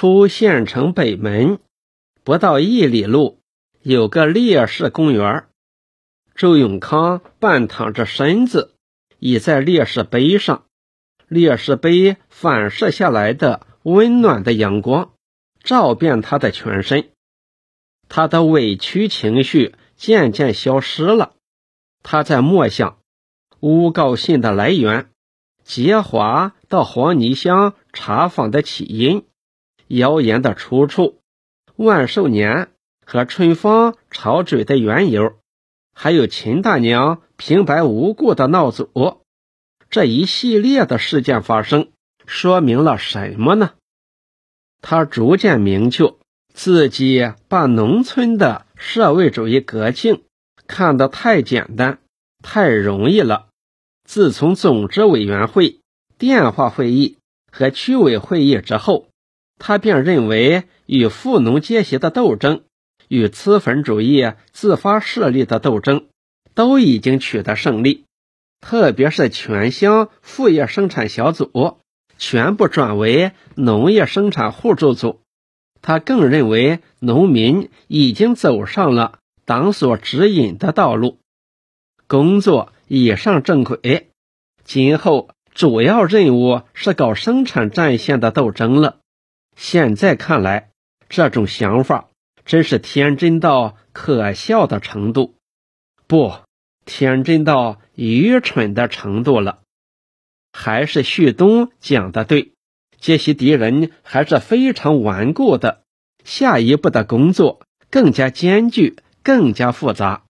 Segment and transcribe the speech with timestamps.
[0.00, 1.58] 出县城北门，
[2.22, 3.40] 不到一里路，
[3.82, 5.48] 有个烈士公园。
[6.36, 8.76] 周永康半躺着身子，
[9.18, 10.66] 倚在烈士碑上，
[11.26, 15.10] 烈士碑反射下来的温暖的阳光，
[15.64, 17.10] 照遍他的全身。
[18.08, 21.32] 他的委屈情绪渐渐消失了。
[22.04, 22.98] 他在默想
[23.58, 25.10] 诬告信的来源，
[25.64, 29.24] 杰华到黄泥乡查访的起因，
[29.88, 31.20] 谣言的出处，
[31.76, 32.70] 万寿年
[33.04, 35.34] 和春芳吵嘴的缘由。
[35.94, 39.24] 还有秦大娘平白无故的闹祖，
[39.90, 41.88] 这一系列的事件发生，
[42.24, 43.72] 说明了什么呢？
[44.80, 46.14] 他逐渐明确，
[46.54, 50.22] 自己把农村的社会主义国庆
[50.68, 51.98] 看得太简单、
[52.44, 53.48] 太容易了。
[54.04, 55.80] 自从总支委员会
[56.16, 57.18] 电话会议
[57.50, 59.07] 和区委会议之后，
[59.58, 62.62] 他便认为与富农阶级的斗争。
[63.08, 66.08] 与资本主义自发势力的斗争
[66.52, 68.04] 都已经取得胜利，
[68.60, 71.78] 特别是全乡副业生产小组
[72.18, 75.20] 全部转为农业生产互助组。
[75.80, 81.18] 他更认为农民已经走上了党所指引的道路，
[82.06, 84.10] 工作已上正轨，
[84.64, 88.98] 今后主要任务是搞生产战线的斗争了。
[89.58, 90.70] 现在看来，
[91.08, 92.08] 这种想法。
[92.44, 95.34] 真是天真到可笑的程度，
[96.06, 96.32] 不，
[96.86, 99.58] 天真到愚蠢的程度了。
[100.52, 102.52] 还是旭东讲的对，
[103.00, 105.82] 这些敌人还是非常顽固的。
[106.24, 110.22] 下一步的工作更加艰巨，更加复杂。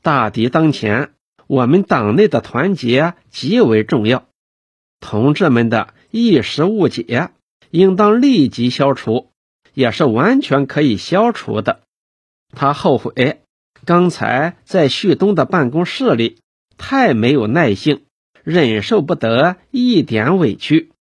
[0.00, 1.12] 大敌当前，
[1.48, 4.26] 我们党内的团结极为重要。
[5.00, 7.32] 同志们的一时误解，
[7.76, 9.30] 应当立即消除。
[9.74, 11.82] 也是完全可以消除的。
[12.50, 13.42] 他后悔
[13.84, 16.40] 刚才在旭东的办公室里
[16.78, 18.06] 太没有耐性，
[18.42, 20.92] 忍受不得一点委屈，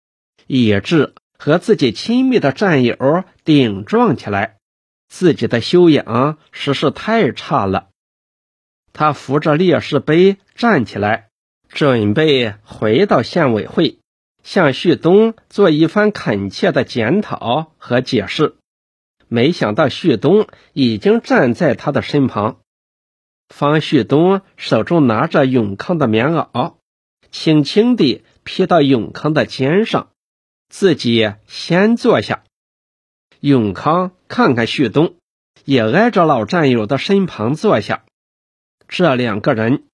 [0.46, 4.58] 以致和自己亲密的战友顶撞起来。
[5.08, 7.88] 自己的修养实是太差了。
[8.92, 11.30] 他扶着烈士碑站起来，
[11.70, 14.00] 准备回到县委会，
[14.46, 18.56] 向旭东做一番恳切的检讨和解释。
[19.28, 22.60] 没想到旭东已经站在他的身旁。
[23.50, 26.76] 方旭东手中拿着永康的棉袄，
[27.32, 30.10] 轻轻地披到永康的肩上，
[30.70, 32.44] 自己先坐下。
[33.40, 35.16] 永康看看旭东，
[35.66, 38.04] 也挨着老战友的身旁坐下。
[38.88, 39.86] 这两个人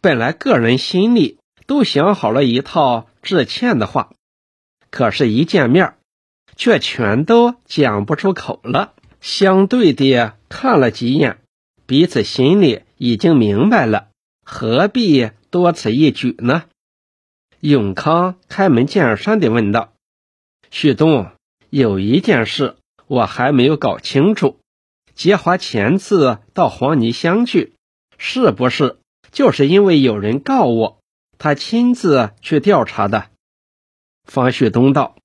[0.00, 4.14] 本来个人心里都想好了一套致歉的话，
[4.88, 5.96] 可是，一见面。
[6.56, 8.94] 却全都讲不出口了。
[9.20, 11.38] 相对的看了几眼，
[11.84, 14.08] 彼此心里已经明白了，
[14.42, 16.64] 何必多此一举呢？
[17.60, 19.92] 永康开门见山的问道
[20.72, 21.30] ：“旭东，
[21.68, 24.58] 有一件事我还没有搞清楚。
[25.14, 27.74] 杰华前次到黄泥乡去，
[28.16, 28.98] 是不是
[29.30, 30.97] 就是因为有人告我，
[31.38, 33.30] 他亲自去调查的？”
[34.26, 35.16] 方旭东道：“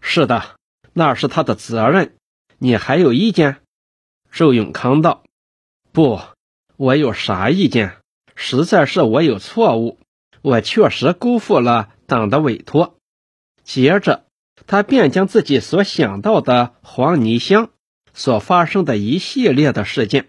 [0.00, 0.56] 是的。”
[0.94, 2.16] 那是他的责任，
[2.58, 3.62] 你还有意见？
[4.30, 5.24] 周永康道
[5.90, 6.20] ：“不，
[6.76, 7.96] 我有啥意见？
[8.34, 9.98] 实在是我有错误，
[10.42, 12.98] 我确实辜负了党的委托。”
[13.64, 14.26] 接着，
[14.66, 17.70] 他便将自己所想到的黄泥乡
[18.12, 20.28] 所发生的一系列的事件，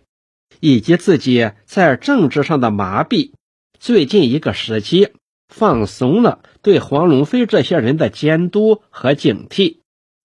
[0.62, 3.34] 以及自己在政治上的麻痹，
[3.82, 5.12] 最近一个时期
[5.56, 9.82] 放松了对黄龙飞这些人的监督和警惕。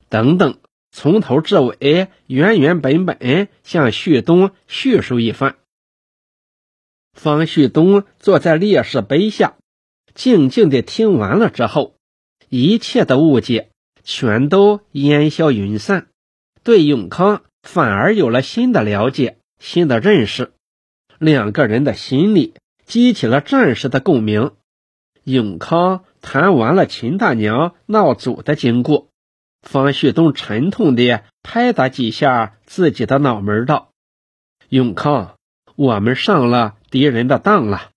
[0.08, 0.58] 等等，
[0.90, 5.56] 从头至尾原原本本向旭东叙述一番。
[7.12, 9.56] 方旭东坐在烈士碑下，
[10.14, 11.96] 静静地听完了之后，
[12.48, 13.68] 一切的误解
[14.02, 16.06] 全都烟消云散，
[16.62, 20.52] 对永康反而有了新的了解、新的认识。
[21.18, 22.54] 两个人的心里
[22.86, 24.52] 激起了战士的共鸣。
[25.30, 29.08] 永康谈完了秦大娘闹祖的经过。
[29.60, 33.90] 方旭东沉痛地拍打几下自己的脑门，道
[34.70, 35.36] ：“永康，
[35.76, 37.90] 我们上了敌人的当了。”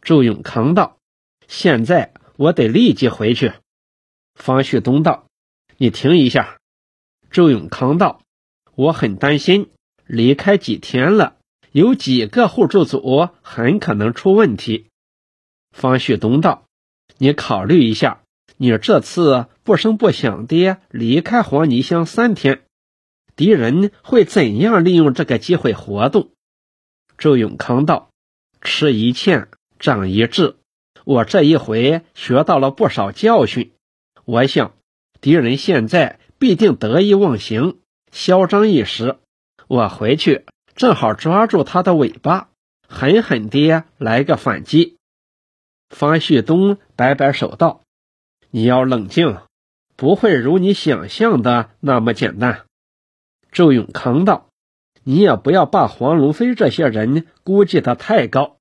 [0.00, 0.96] 周永康道
[1.48, 3.52] ：“现在我得立即回去。”
[4.34, 5.26] 方旭东道
[5.76, 6.56] ：“你停一下。”
[7.30, 8.22] 周永康道
[8.74, 9.68] ：“我很担心，
[10.06, 11.36] 离开几天了，
[11.72, 14.86] 有几个互助组很可能出问题。”
[15.78, 16.64] 方旭东道
[17.16, 18.20] ：“你考虑一下。”
[18.60, 22.62] 你这次不声不响地离开黄泥乡三天，
[23.36, 26.30] 敌人会怎样利用这个机会活动？
[27.18, 28.10] 周永康道
[28.60, 29.46] ：“吃一堑，
[29.78, 30.56] 长一智。
[31.04, 33.70] 我这一回学到了不少教训。
[34.24, 34.72] 我想，
[35.20, 37.78] 敌人现在必定得意忘形，
[38.10, 39.18] 嚣张一时。
[39.68, 42.48] 我回去正好抓住他的尾巴，
[42.88, 44.96] 狠狠地来个反击。”
[45.90, 47.82] 方旭东摆摆手道
[48.50, 49.38] ：“你要冷静，
[49.96, 52.66] 不会如你想象的那么简单。”
[53.52, 54.44] 周永康道。
[55.04, 58.58] 你也不要把黄龙飞这些人估计的太高。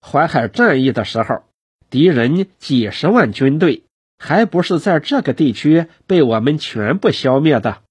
[0.00, 1.44] 淮海战役的时候，
[1.90, 3.84] 敌人几十万军队，
[4.16, 7.82] 还不是在这个地区被我们全部消灭的？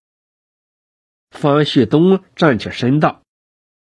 [1.29, 3.21] 方旭东站起身道：“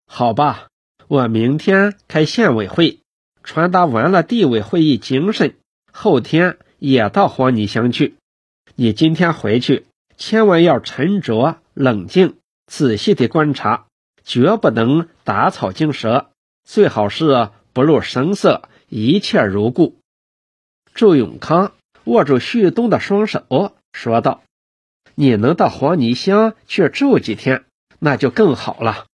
[0.05, 0.69] 好吧，
[1.09, 3.01] 我明天开县委会，
[3.43, 5.55] 传达完了地委会议精神，
[5.93, 8.15] 后天也到黄泥乡去。
[8.75, 13.87] 你今天回去，千万要沉着冷静，仔细的观察。”
[14.23, 16.31] 绝不能打草惊蛇，
[16.63, 19.97] 最好是不露声色，一切如故。
[20.95, 21.73] 周永康
[22.05, 24.43] 握住旭东的双手，说道
[25.17, 27.65] ：“你能到黄泥乡去住几天，
[27.99, 29.07] 那就更好了。”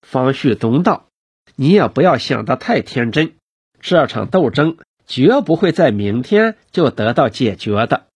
[0.00, 1.08] 方旭东道
[1.56, 3.34] ：“你也不要想得太天真，
[3.80, 4.76] 这场斗争
[5.06, 8.06] 绝不会在明天就得到解决的。”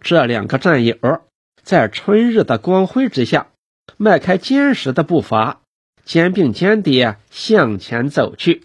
[0.00, 0.96] 这两个战友
[1.62, 3.48] 在春日的光辉之下。
[3.96, 5.60] 迈开坚实的步伐，
[6.04, 8.64] 肩并肩地向前走去。